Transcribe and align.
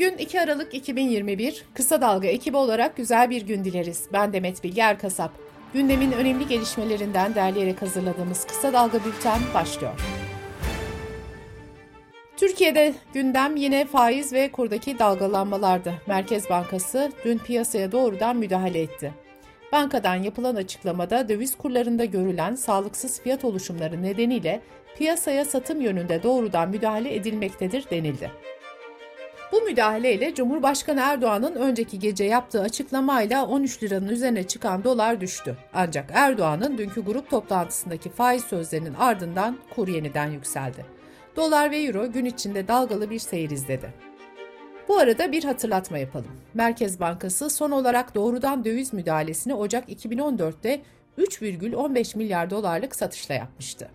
Bugün 0.00 0.18
2 0.18 0.40
Aralık 0.40 0.74
2021, 0.74 1.64
Kısa 1.74 2.00
Dalga 2.00 2.28
ekibi 2.28 2.56
olarak 2.56 2.96
güzel 2.96 3.30
bir 3.30 3.42
gün 3.42 3.64
dileriz. 3.64 4.04
Ben 4.12 4.32
Demet 4.32 4.64
Bilge 4.64 4.80
Erkasap. 4.80 5.30
Gündemin 5.72 6.12
önemli 6.12 6.48
gelişmelerinden 6.48 7.34
derleyerek 7.34 7.82
hazırladığımız 7.82 8.46
Kısa 8.46 8.72
Dalga 8.72 8.98
Bülten 9.04 9.38
başlıyor. 9.54 9.92
Türkiye'de 12.36 12.94
gündem 13.14 13.56
yine 13.56 13.84
faiz 13.84 14.32
ve 14.32 14.52
kurdaki 14.52 14.98
dalgalanmalardı. 14.98 15.94
Merkez 16.06 16.50
Bankası 16.50 17.12
dün 17.24 17.38
piyasaya 17.38 17.92
doğrudan 17.92 18.36
müdahale 18.36 18.80
etti. 18.80 19.14
Bankadan 19.72 20.16
yapılan 20.16 20.54
açıklamada 20.54 21.28
döviz 21.28 21.58
kurlarında 21.58 22.04
görülen 22.04 22.54
sağlıksız 22.54 23.20
fiyat 23.20 23.44
oluşumları 23.44 24.02
nedeniyle 24.02 24.60
piyasaya 24.98 25.44
satım 25.44 25.80
yönünde 25.80 26.22
doğrudan 26.22 26.68
müdahale 26.68 27.14
edilmektedir 27.14 27.90
denildi. 27.90 28.30
Bu 29.52 29.62
müdahaleyle 29.62 30.34
Cumhurbaşkanı 30.34 31.00
Erdoğan'ın 31.00 31.54
önceki 31.54 31.98
gece 31.98 32.24
yaptığı 32.24 32.60
açıklamayla 32.60 33.46
13 33.46 33.82
liranın 33.82 34.08
üzerine 34.08 34.42
çıkan 34.48 34.84
dolar 34.84 35.20
düştü. 35.20 35.56
Ancak 35.74 36.10
Erdoğan'ın 36.14 36.78
dünkü 36.78 37.04
grup 37.04 37.30
toplantısındaki 37.30 38.10
faiz 38.10 38.44
sözlerinin 38.44 38.94
ardından 38.94 39.58
kur 39.74 39.88
yeniden 39.88 40.26
yükseldi. 40.26 40.86
Dolar 41.36 41.70
ve 41.70 41.78
euro 41.78 42.12
gün 42.12 42.24
içinde 42.24 42.68
dalgalı 42.68 43.10
bir 43.10 43.18
seyir 43.18 43.50
izledi. 43.50 43.94
Bu 44.88 44.98
arada 44.98 45.32
bir 45.32 45.44
hatırlatma 45.44 45.98
yapalım. 45.98 46.30
Merkez 46.54 47.00
Bankası 47.00 47.50
son 47.50 47.70
olarak 47.70 48.14
doğrudan 48.14 48.64
döviz 48.64 48.92
müdahalesini 48.92 49.54
Ocak 49.54 49.88
2014'te 49.88 50.82
3,15 51.18 52.18
milyar 52.18 52.50
dolarlık 52.50 52.96
satışla 52.96 53.34
yapmıştı. 53.34 53.88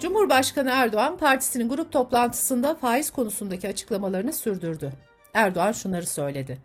Cumhurbaşkanı 0.00 0.70
Erdoğan 0.70 1.16
partisinin 1.16 1.68
grup 1.68 1.92
toplantısında 1.92 2.74
faiz 2.74 3.10
konusundaki 3.10 3.68
açıklamalarını 3.68 4.32
sürdürdü. 4.32 4.92
Erdoğan 5.34 5.72
şunları 5.72 6.06
söyledi. 6.06 6.58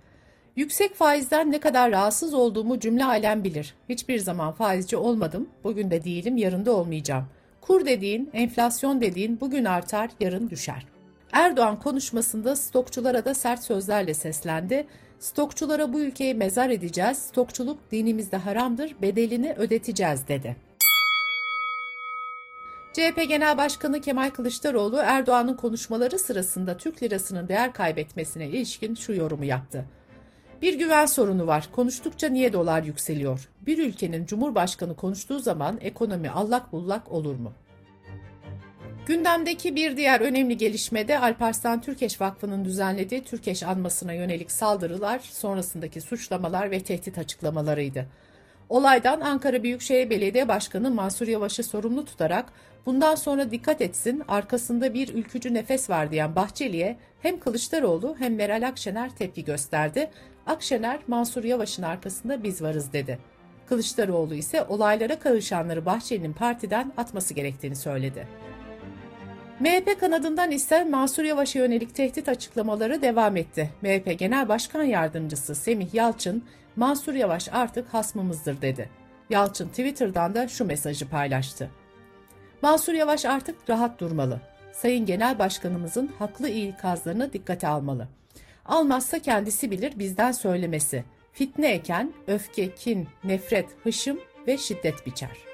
Yüksek 0.56 0.96
faizden 0.96 1.52
ne 1.52 1.60
kadar 1.60 1.92
rahatsız 1.92 2.34
olduğumu 2.34 2.80
cümle 2.80 3.06
alem 3.06 3.44
bilir. 3.44 3.76
Hiçbir 3.90 4.20
zaman 4.20 4.52
faizci 4.52 4.98
olmadım, 4.98 5.50
bugün 5.64 5.92
de 5.92 6.04
değilim, 6.04 6.38
yarın 6.38 6.66
da 6.66 6.72
olmayacağım. 6.72 7.26
Kur 7.62 7.86
dediğin, 7.86 8.30
enflasyon 8.34 9.02
dediğin 9.02 9.40
bugün 9.40 9.66
artar, 9.66 10.10
yarın 10.20 10.50
düşer. 10.50 10.86
Erdoğan 11.32 11.80
konuşmasında 11.80 12.56
stokçulara 12.56 13.26
da 13.26 13.34
sert 13.34 13.64
sözlerle 13.64 14.14
seslendi. 14.14 14.88
Stokçulara 15.20 15.94
bu 15.94 16.00
ülkeyi 16.00 16.34
mezar 16.34 16.70
edeceğiz, 16.70 17.18
stokçuluk 17.18 17.92
dinimizde 17.92 18.38
haramdır, 18.38 18.96
bedelini 19.02 19.54
ödeteceğiz 19.54 20.28
dedi. 20.28 20.56
CHP 22.94 23.30
Genel 23.30 23.58
Başkanı 23.58 24.02
Kemal 24.02 24.30
Kılıçdaroğlu 24.30 24.98
Erdoğan'ın 24.98 25.54
konuşmaları 25.56 26.20
sırasında 26.20 26.78
Türk 26.78 27.04
lirasının 27.04 27.48
değer 27.48 27.74
kaybetmesine 27.74 28.48
ilişkin 28.48 28.96
şu 28.96 29.14
yorumu 29.14 29.46
yaptı. 29.46 29.86
Bir 30.62 30.80
güven 30.80 31.06
sorunu 31.06 31.48
var. 31.48 31.70
Konuştukça 31.72 32.30
niye 32.30 32.54
dolar 32.54 32.84
yükseliyor? 32.84 33.50
Bir 33.62 33.78
ülkenin 33.78 34.26
cumhurbaşkanı 34.26 34.96
konuştuğu 34.96 35.40
zaman 35.40 35.78
ekonomi 35.82 36.30
allak 36.30 36.72
bullak 36.72 37.12
olur 37.12 37.36
mu? 37.36 37.54
Gündemdeki 39.06 39.76
bir 39.76 39.98
diğer 39.98 40.22
önemli 40.22 40.58
gelişme 40.58 41.08
de 41.08 41.20
Alparslan 41.20 41.82
Türkeş 41.82 42.22
Vakfı'nın 42.22 42.66
düzenlediği 42.66 43.24
Türkeş 43.24 43.64
anmasına 43.64 44.14
yönelik 44.14 44.52
saldırılar, 44.52 45.20
sonrasındaki 45.20 46.02
suçlamalar 46.02 46.72
ve 46.72 46.80
tehdit 46.80 47.18
açıklamalarıydı. 47.18 48.08
Olaydan 48.72 49.22
Ankara 49.22 49.64
Büyükşehir 49.64 50.10
Belediye 50.10 50.48
Başkanı 50.48 50.92
Mansur 50.92 51.28
Yavaş'ı 51.28 51.64
sorumlu 51.64 52.06
tutarak 52.06 52.54
bundan 52.86 53.16
sonra 53.16 53.52
dikkat 53.52 53.82
etsin 53.82 54.24
arkasında 54.28 54.94
bir 54.94 55.14
ülkücü 55.14 55.54
nefes 55.54 55.90
var 55.90 56.12
diyen 56.12 56.36
Bahçeli'ye 56.36 56.98
hem 57.22 57.40
Kılıçdaroğlu 57.40 58.16
hem 58.20 58.36
Meral 58.36 58.68
Akşener 58.68 59.16
tepki 59.16 59.46
gösterdi. 59.46 60.12
Akşener 60.46 61.00
Mansur 61.08 61.44
Yavaş'ın 61.44 61.84
arkasında 61.84 62.44
biz 62.44 62.62
varız 62.62 62.94
dedi. 62.94 63.20
Kılıçdaroğlu 63.66 64.36
ise 64.36 64.64
olaylara 64.64 65.20
karışanları 65.20 65.86
Bahçeli'nin 65.86 66.34
partiden 66.34 66.94
atması 66.98 67.34
gerektiğini 67.34 67.76
söyledi. 67.76 68.28
MHP 69.62 70.00
kanadından 70.00 70.52
ise 70.52 70.84
Mansur 70.84 71.24
Yavaş'a 71.24 71.60
yönelik 71.60 71.96
tehdit 71.96 72.30
açıklamaları 72.30 73.02
devam 73.02 73.38
etti. 73.38 73.70
MHP 73.82 74.20
Genel 74.20 74.48
Başkan 74.48 74.84
Yardımcısı 74.84 75.56
Semih 75.56 75.94
Yalçın, 75.94 76.44
Mansur 76.76 77.14
Yavaş 77.14 77.50
artık 77.52 77.94
hasmımızdır 77.94 78.62
dedi. 78.62 78.90
Yalçın 79.30 79.68
Twitter'dan 79.68 80.36
da 80.36 80.48
şu 80.48 80.66
mesajı 80.66 81.10
paylaştı. 81.10 81.70
Mansur 82.62 82.94
Yavaş 82.94 83.26
artık 83.26 83.70
rahat 83.70 84.00
durmalı. 84.00 84.42
Sayın 84.74 85.06
Genel 85.06 85.40
Başkanımızın 85.40 86.12
haklı 86.20 86.50
ikazlarını 86.50 87.34
dikkate 87.34 87.68
almalı. 87.68 88.08
Almazsa 88.66 89.20
kendisi 89.20 89.72
bilir 89.72 90.00
bizden 90.00 90.32
söylemesi. 90.32 91.04
Fitne 91.34 91.72
eken 91.72 92.14
öfke, 92.28 92.76
kin, 92.76 93.08
nefret, 93.24 93.70
hışım 93.84 94.20
ve 94.48 94.58
şiddet 94.58 95.06
biçer. 95.06 95.51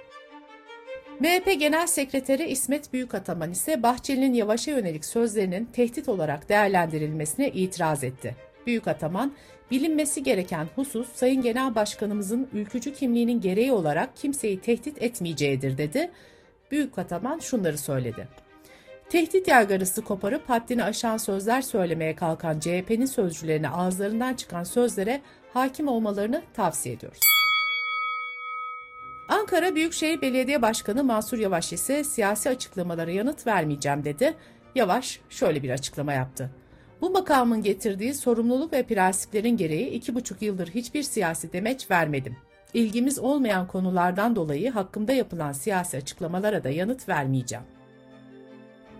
MHP 1.19 1.59
Genel 1.59 1.87
Sekreteri 1.87 2.45
İsmet 2.45 2.93
Büyükataman 2.93 3.51
ise 3.51 3.83
Bahçeli'nin 3.83 4.33
Yavaş'a 4.33 4.71
yönelik 4.71 5.05
sözlerinin 5.05 5.65
tehdit 5.65 6.09
olarak 6.09 6.49
değerlendirilmesine 6.49 7.49
itiraz 7.49 8.03
etti. 8.03 8.35
Büyükataman, 8.67 9.33
bilinmesi 9.71 10.23
gereken 10.23 10.67
husus 10.75 11.13
Sayın 11.13 11.41
Genel 11.41 11.75
Başkanımızın 11.75 12.47
ülkücü 12.53 12.93
kimliğinin 12.93 13.41
gereği 13.41 13.71
olarak 13.71 14.17
kimseyi 14.17 14.61
tehdit 14.61 15.01
etmeyeceğidir 15.01 15.77
dedi. 15.77 16.11
Büyükataman 16.71 17.39
şunları 17.39 17.77
söyledi. 17.77 18.27
Tehdit 19.09 19.47
yargarısı 19.47 20.01
koparıp 20.01 20.49
haddini 20.49 20.83
aşan 20.83 21.17
sözler 21.17 21.61
söylemeye 21.61 22.15
kalkan 22.15 22.59
CHP'nin 22.59 23.05
sözcülerine 23.05 23.69
ağızlarından 23.69 24.33
çıkan 24.33 24.63
sözlere 24.63 25.21
hakim 25.53 25.87
olmalarını 25.87 26.41
tavsiye 26.53 26.95
ediyoruz. 26.95 27.36
Ankara 29.29 29.75
Büyükşehir 29.75 30.21
Belediye 30.21 30.61
Başkanı 30.61 31.03
Mansur 31.03 31.37
Yavaş 31.37 31.73
ise 31.73 32.03
siyasi 32.03 32.49
açıklamalara 32.49 33.11
yanıt 33.11 33.47
vermeyeceğim 33.47 34.03
dedi. 34.03 34.33
Yavaş 34.75 35.19
şöyle 35.29 35.63
bir 35.63 35.69
açıklama 35.69 36.13
yaptı. 36.13 36.49
Bu 37.01 37.09
makamın 37.09 37.63
getirdiği 37.63 38.13
sorumluluk 38.13 38.73
ve 38.73 38.83
prensiplerin 38.83 39.57
gereği 39.57 39.89
iki 39.89 40.15
buçuk 40.15 40.41
yıldır 40.41 40.67
hiçbir 40.67 41.03
siyasi 41.03 41.53
demeç 41.53 41.91
vermedim. 41.91 42.37
İlgimiz 42.73 43.19
olmayan 43.19 43.67
konulardan 43.67 44.35
dolayı 44.35 44.71
hakkımda 44.71 45.13
yapılan 45.13 45.51
siyasi 45.51 45.97
açıklamalara 45.97 46.63
da 46.63 46.69
yanıt 46.69 47.09
vermeyeceğim. 47.09 47.65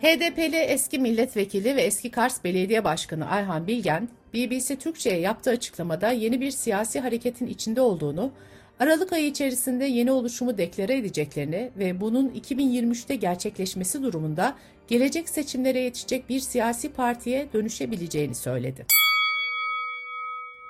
HDP'li 0.02 0.56
eski 0.56 1.00
milletvekili 1.00 1.76
ve 1.76 1.82
eski 1.82 2.12
Kars 2.12 2.44
Belediye 2.44 2.84
Başkanı 2.84 3.30
Ayhan 3.30 3.68
Bilgen, 3.68 4.10
BBC 4.34 4.76
Türkçe'ye 4.76 5.20
yaptığı 5.20 5.50
açıklamada 5.50 6.12
yeni 6.12 6.42
bir 6.42 6.52
siyasi 6.52 7.00
hareketin 7.00 7.48
içinde 7.48 7.82
olduğunu, 7.82 8.32
Aralık 8.80 9.14
ayı 9.14 9.28
içerisinde 9.28 9.86
yeni 9.86 10.12
oluşumu 10.12 10.58
deklare 10.58 10.98
edeceklerini 10.98 11.72
ve 11.78 12.02
bunun 12.02 12.30
2023'te 12.30 13.16
gerçekleşmesi 13.16 14.04
durumunda 14.04 14.56
gelecek 14.88 15.30
seçimlere 15.30 15.80
yetişecek 15.80 16.30
bir 16.30 16.40
siyasi 16.40 16.94
partiye 16.94 17.48
dönüşebileceğini 17.54 18.36
söyledi. 18.36 18.86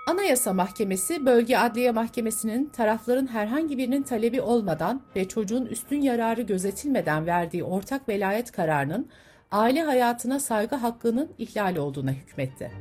Anayasa 0.05 0.53
Mahkemesi, 0.53 1.25
Bölge 1.25 1.57
Adliye 1.57 1.91
Mahkemesi'nin 1.91 2.65
tarafların 2.65 3.27
herhangi 3.27 3.77
birinin 3.77 4.03
talebi 4.03 4.41
olmadan 4.41 5.01
ve 5.15 5.27
çocuğun 5.27 5.65
üstün 5.65 6.01
yararı 6.01 6.41
gözetilmeden 6.41 7.25
verdiği 7.25 7.63
ortak 7.63 8.09
velayet 8.09 8.51
kararının 8.51 9.07
aile 9.51 9.83
hayatına 9.83 10.39
saygı 10.39 10.75
hakkının 10.75 11.29
ihlali 11.37 11.79
olduğuna 11.79 12.11
hükmetti. 12.11 12.71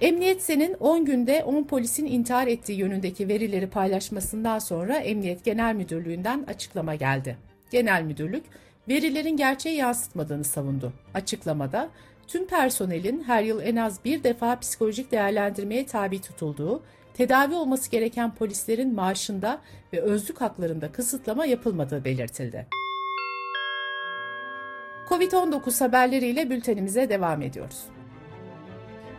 Emniyet 0.00 0.42
Sen'in 0.42 0.76
10 0.80 1.04
günde 1.04 1.44
10 1.44 1.64
polisin 1.64 2.06
intihar 2.06 2.46
ettiği 2.46 2.78
yönündeki 2.78 3.28
verileri 3.28 3.66
paylaşmasından 3.66 4.58
sonra 4.58 4.96
Emniyet 4.96 5.44
Genel 5.44 5.74
Müdürlüğü'nden 5.74 6.44
açıklama 6.48 6.94
geldi. 6.94 7.36
Genel 7.70 8.02
Müdürlük, 8.02 8.44
verilerin 8.88 9.36
gerçeği 9.36 9.76
yansıtmadığını 9.76 10.44
savundu. 10.44 10.92
Açıklamada, 11.14 11.88
tüm 12.26 12.46
personelin 12.46 13.22
her 13.22 13.42
yıl 13.42 13.60
en 13.60 13.76
az 13.76 14.04
bir 14.04 14.24
defa 14.24 14.58
psikolojik 14.58 15.12
değerlendirmeye 15.12 15.86
tabi 15.86 16.20
tutulduğu, 16.20 16.82
tedavi 17.14 17.54
olması 17.54 17.90
gereken 17.90 18.34
polislerin 18.34 18.94
maaşında 18.94 19.60
ve 19.92 20.00
özlük 20.00 20.40
haklarında 20.40 20.92
kısıtlama 20.92 21.46
yapılmadığı 21.46 22.04
belirtildi. 22.04 22.66
Covid-19 25.08 25.84
haberleriyle 25.84 26.50
bültenimize 26.50 27.08
devam 27.08 27.42
ediyoruz. 27.42 27.95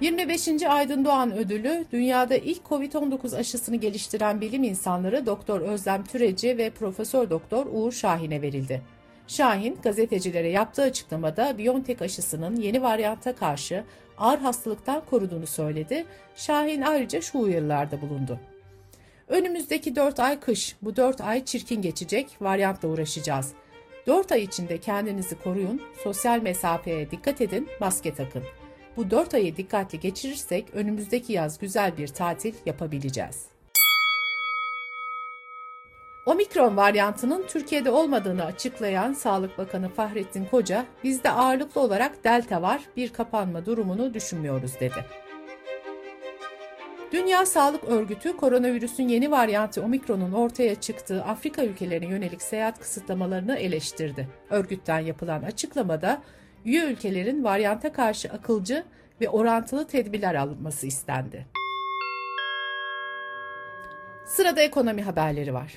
25. 0.01 0.63
Aydın 0.63 1.05
Doğan 1.05 1.37
Ödülü, 1.37 1.85
dünyada 1.91 2.35
ilk 2.35 2.61
COVID-19 2.69 3.37
aşısını 3.37 3.75
geliştiren 3.75 4.41
bilim 4.41 4.63
insanları 4.63 5.25
Doktor 5.25 5.61
Özlem 5.61 6.03
Türeci 6.03 6.57
ve 6.57 6.69
Profesör 6.69 7.29
Doktor 7.29 7.65
Uğur 7.71 7.91
Şahin'e 7.91 8.41
verildi. 8.41 8.81
Şahin, 9.27 9.77
gazetecilere 9.83 10.49
yaptığı 10.49 10.81
açıklamada 10.81 11.57
BioNTech 11.57 12.01
aşısının 12.01 12.55
yeni 12.55 12.81
varyanta 12.81 13.35
karşı 13.35 13.83
ağır 14.17 14.39
hastalıktan 14.39 15.01
koruduğunu 15.09 15.47
söyledi. 15.47 16.05
Şahin 16.35 16.81
ayrıca 16.81 17.21
şu 17.21 17.39
uyarılarda 17.39 18.01
bulundu. 18.01 18.39
Önümüzdeki 19.27 19.95
4 19.95 20.19
ay 20.19 20.39
kış, 20.39 20.75
bu 20.81 20.95
4 20.95 21.21
ay 21.21 21.45
çirkin 21.45 21.81
geçecek, 21.81 22.27
varyantla 22.41 22.89
uğraşacağız. 22.89 23.53
4 24.07 24.31
ay 24.31 24.43
içinde 24.43 24.77
kendinizi 24.77 25.39
koruyun, 25.39 25.81
sosyal 26.03 26.41
mesafeye 26.41 27.11
dikkat 27.11 27.41
edin, 27.41 27.67
maske 27.79 28.13
takın. 28.13 28.43
Bu 28.97 29.11
4 29.11 29.33
ayı 29.33 29.57
dikkatli 29.57 29.99
geçirirsek 29.99 30.65
önümüzdeki 30.73 31.33
yaz 31.33 31.59
güzel 31.59 31.97
bir 31.97 32.07
tatil 32.07 32.53
yapabileceğiz. 32.65 33.45
Omikron 36.25 36.77
varyantının 36.77 37.45
Türkiye'de 37.47 37.89
olmadığını 37.89 38.45
açıklayan 38.45 39.13
Sağlık 39.13 39.57
Bakanı 39.57 39.89
Fahrettin 39.89 40.45
Koca, 40.45 40.85
bizde 41.03 41.29
ağırlıklı 41.29 41.81
olarak 41.81 42.23
delta 42.23 42.61
var, 42.61 42.81
bir 42.97 43.13
kapanma 43.13 43.65
durumunu 43.65 44.13
düşünmüyoruz 44.13 44.79
dedi. 44.79 45.05
Dünya 47.11 47.45
Sağlık 47.45 47.83
Örgütü 47.83 48.37
koronavirüsün 48.37 49.07
yeni 49.07 49.31
varyantı 49.31 49.81
Omikron'un 49.81 50.31
ortaya 50.31 50.75
çıktığı 50.75 51.23
Afrika 51.23 51.63
ülkelerine 51.63 52.07
yönelik 52.07 52.41
seyahat 52.41 52.79
kısıtlamalarını 52.79 53.55
eleştirdi. 53.55 54.27
Örgütten 54.49 54.99
yapılan 54.99 55.43
açıklamada 55.43 56.21
üye 56.65 56.85
ülkelerin 56.85 57.43
varyanta 57.43 57.91
karşı 57.91 58.29
akılcı 58.29 58.83
ve 59.21 59.29
orantılı 59.29 59.87
tedbirler 59.87 60.35
alınması 60.35 60.87
istendi. 60.87 61.45
Sırada 64.25 64.61
ekonomi 64.61 65.01
haberleri 65.01 65.53
var. 65.53 65.73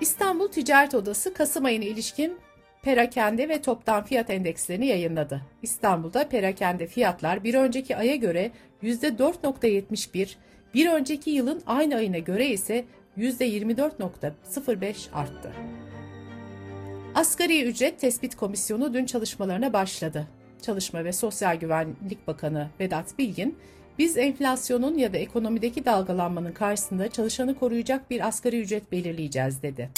İstanbul 0.00 0.48
Ticaret 0.48 0.94
Odası 0.94 1.34
Kasım 1.34 1.64
ayına 1.64 1.84
ilişkin 1.84 2.38
perakende 2.82 3.48
ve 3.48 3.62
toptan 3.62 4.04
fiyat 4.04 4.30
endekslerini 4.30 4.86
yayınladı. 4.86 5.42
İstanbul'da 5.62 6.28
perakende 6.28 6.86
fiyatlar 6.86 7.44
bir 7.44 7.54
önceki 7.54 7.96
aya 7.96 8.16
göre 8.16 8.50
%4.71, 8.82 10.34
bir 10.74 10.90
önceki 10.90 11.30
yılın 11.30 11.62
aynı 11.66 11.96
ayına 11.96 12.18
göre 12.18 12.46
ise 12.46 12.84
%24.05 13.18 15.12
arttı. 15.12 15.52
Asgari 17.22 17.64
ücret 17.64 18.00
tespit 18.00 18.36
komisyonu 18.36 18.94
dün 18.94 19.06
çalışmalarına 19.06 19.72
başladı. 19.72 20.28
Çalışma 20.62 21.04
ve 21.04 21.12
Sosyal 21.12 21.56
Güvenlik 21.56 22.26
Bakanı 22.26 22.68
Vedat 22.80 23.18
Bilgin, 23.18 23.58
biz 23.98 24.16
enflasyonun 24.18 24.98
ya 24.98 25.12
da 25.12 25.16
ekonomideki 25.16 25.84
dalgalanmanın 25.84 26.52
karşısında 26.52 27.10
çalışanı 27.10 27.58
koruyacak 27.58 28.10
bir 28.10 28.26
asgari 28.28 28.60
ücret 28.60 28.92
belirleyeceğiz 28.92 29.62
dedi. 29.62 29.90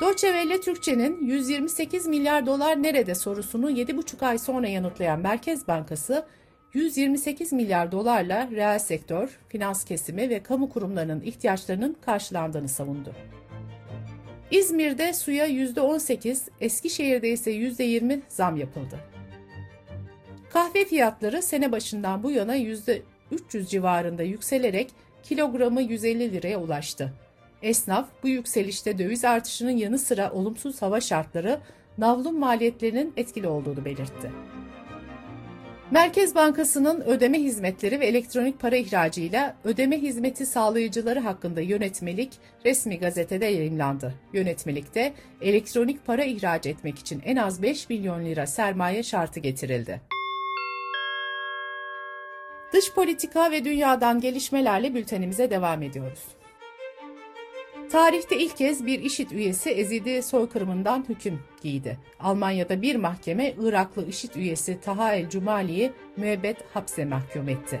Deutsche 0.00 0.28
Welle 0.28 0.60
Türkçe'nin 0.60 1.26
128 1.26 2.06
milyar 2.06 2.46
dolar 2.46 2.82
nerede 2.82 3.14
sorusunu 3.14 3.70
7,5 3.70 4.26
ay 4.26 4.38
sonra 4.38 4.68
yanıtlayan 4.68 5.20
Merkez 5.20 5.68
Bankası, 5.68 6.26
128 6.74 7.52
milyar 7.52 7.92
dolarla 7.92 8.48
reel 8.50 8.78
sektör, 8.78 9.38
finans 9.48 9.84
kesimi 9.84 10.30
ve 10.30 10.42
kamu 10.42 10.68
kurumlarının 10.68 11.20
ihtiyaçlarının 11.20 11.96
karşılandığını 12.00 12.68
savundu. 12.68 13.14
İzmir'de 14.50 15.12
suya 15.12 15.46
%18, 15.46 16.48
Eskişehir'de 16.60 17.28
ise 17.28 17.52
%20 17.52 18.20
zam 18.28 18.56
yapıldı. 18.56 18.98
Kahve 20.52 20.84
fiyatları 20.84 21.42
sene 21.42 21.72
başından 21.72 22.22
bu 22.22 22.30
yana 22.30 22.56
%300 22.56 23.02
civarında 23.68 24.22
yükselerek 24.22 24.90
kilogramı 25.22 25.82
150 25.82 26.32
liraya 26.32 26.60
ulaştı. 26.60 27.12
Esnaf 27.62 28.08
bu 28.22 28.28
yükselişte 28.28 28.98
döviz 28.98 29.24
artışının 29.24 29.70
yanı 29.70 29.98
sıra 29.98 30.32
olumsuz 30.32 30.82
hava 30.82 31.00
şartları 31.00 31.60
navlun 31.98 32.38
maliyetlerinin 32.38 33.12
etkili 33.16 33.48
olduğunu 33.48 33.84
belirtti. 33.84 34.30
Merkez 35.90 36.34
Bankası'nın 36.34 37.00
ödeme 37.00 37.38
hizmetleri 37.38 38.00
ve 38.00 38.06
elektronik 38.06 38.60
para 38.60 38.76
ihracıyla 38.76 39.56
ödeme 39.64 40.02
hizmeti 40.02 40.46
sağlayıcıları 40.46 41.20
hakkında 41.20 41.60
yönetmelik 41.60 42.32
resmi 42.64 42.98
gazetede 42.98 43.46
yayımlandı. 43.46 44.14
Yönetmelikte 44.32 45.12
elektronik 45.40 46.06
para 46.06 46.24
ihraç 46.24 46.66
etmek 46.66 46.98
için 46.98 47.22
en 47.24 47.36
az 47.36 47.62
5 47.62 47.88
milyon 47.88 48.24
lira 48.24 48.46
sermaye 48.46 49.02
şartı 49.02 49.40
getirildi. 49.40 50.00
Dış 52.72 52.92
politika 52.94 53.50
ve 53.50 53.64
dünyadan 53.64 54.20
gelişmelerle 54.20 54.94
bültenimize 54.94 55.50
devam 55.50 55.82
ediyoruz. 55.82 56.39
Tarihte 57.90 58.38
ilk 58.38 58.56
kez 58.56 58.86
bir 58.86 59.00
IŞİD 59.00 59.30
üyesi 59.30 59.70
Ezidi 59.70 60.22
soykırımından 60.22 61.04
hüküm 61.08 61.40
giydi. 61.62 61.98
Almanya'da 62.20 62.82
bir 62.82 62.96
mahkeme 62.96 63.54
Iraklı 63.60 64.06
IŞİD 64.06 64.34
üyesi 64.34 64.80
Taha 64.80 65.14
El 65.14 65.30
Cumali'yi 65.30 65.92
müebbet 66.16 66.56
hapse 66.74 67.04
mahkum 67.04 67.48
etti. 67.48 67.80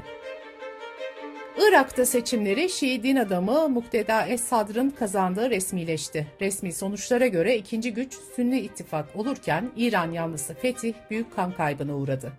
Irak'ta 1.58 2.06
seçimleri 2.06 2.70
Şii 2.70 3.02
din 3.02 3.16
adamı 3.16 3.68
Mukteda 3.68 4.26
Es-Sadr'ın 4.26 4.90
kazandığı 4.90 5.50
resmileşti. 5.50 6.26
Resmi 6.40 6.72
sonuçlara 6.72 7.26
göre 7.26 7.56
ikinci 7.56 7.94
güç 7.94 8.14
Sünni 8.36 8.60
ittifak 8.60 9.16
olurken 9.16 9.70
İran 9.76 10.12
yanlısı 10.12 10.54
Fetih 10.54 10.94
büyük 11.10 11.36
kan 11.36 11.52
kaybına 11.52 11.96
uğradı. 11.96 12.32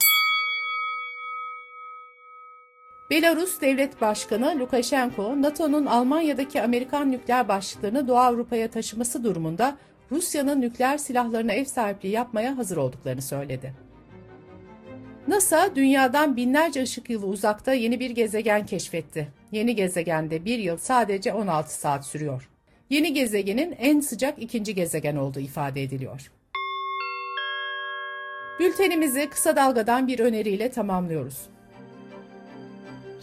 Belarus 3.12 3.62
Devlet 3.62 4.02
Başkanı 4.02 4.60
Lukashenko, 4.60 5.42
NATO'nun 5.42 5.86
Almanya'daki 5.86 6.62
Amerikan 6.62 7.12
nükleer 7.12 7.48
başlıklarını 7.48 8.08
Doğu 8.08 8.18
Avrupa'ya 8.18 8.68
taşıması 8.70 9.24
durumunda 9.24 9.78
Rusya'nın 10.12 10.62
nükleer 10.62 10.98
silahlarına 10.98 11.54
ev 11.54 11.66
sahipliği 11.66 12.12
yapmaya 12.12 12.58
hazır 12.58 12.78
olduklarını 12.78 13.22
söyledi. 13.22 13.74
NASA, 15.28 15.76
dünyadan 15.76 16.38
binlerce 16.38 16.84
ışık 16.84 17.10
yılı 17.10 17.26
uzakta 17.26 17.74
yeni 17.74 18.00
bir 18.00 18.10
gezegen 18.10 18.66
keşfetti. 18.66 19.28
Yeni 19.52 19.76
gezegende 19.76 20.46
bir 20.46 20.60
yıl 20.60 20.78
sadece 20.78 21.34
16 21.34 21.74
saat 21.74 22.06
sürüyor. 22.06 22.50
Yeni 22.90 23.14
gezegenin 23.14 23.76
en 23.80 24.00
sıcak 24.00 24.40
ikinci 24.44 24.76
gezegen 24.76 25.16
olduğu 25.16 25.40
ifade 25.40 25.84
ediliyor. 25.84 26.32
Bültenimizi 28.60 29.30
kısa 29.30 29.56
dalgadan 29.56 30.08
bir 30.08 30.20
öneriyle 30.20 30.72
tamamlıyoruz. 30.72 31.50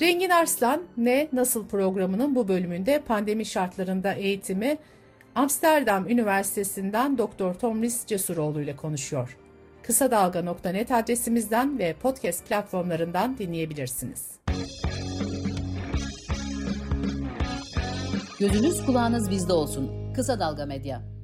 Rengin 0.00 0.30
Arslan 0.30 0.82
Ne 0.96 1.28
Nasıl 1.32 1.66
programının 1.68 2.34
bu 2.34 2.48
bölümünde 2.48 3.02
pandemi 3.06 3.46
şartlarında 3.46 4.12
eğitimi 4.12 4.78
Amsterdam 5.34 6.08
Üniversitesi'nden 6.08 7.18
Dr. 7.18 7.54
Tomris 7.60 8.06
Cesuroğlu 8.06 8.62
ile 8.62 8.76
konuşuyor. 8.76 9.36
Kısa 9.82 10.10
Dalga.net 10.10 10.90
adresimizden 10.90 11.78
ve 11.78 11.92
podcast 11.92 12.48
platformlarından 12.48 13.38
dinleyebilirsiniz. 13.38 14.38
Gözünüz 18.40 18.86
kulağınız 18.86 19.30
bizde 19.30 19.52
olsun. 19.52 20.12
Kısa 20.14 20.40
Dalga 20.40 20.66
Medya. 20.66 21.17